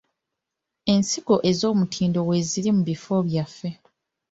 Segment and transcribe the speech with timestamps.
[0.93, 3.69] Ensigo ez'omutindo weeziri mu bifo byaffe.